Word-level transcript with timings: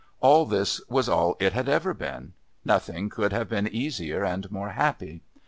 All 0.19 0.47
this 0.47 0.81
was 0.89 1.07
all 1.07 1.37
it 1.39 1.53
had 1.53 1.69
ever 1.69 1.93
been; 1.93 2.33
nothing 2.65 3.07
could 3.07 3.31
have 3.31 3.47
been 3.49 3.67
easier 3.67 4.25
and 4.25 4.49
more 4.51 4.69
happy. 4.69 5.21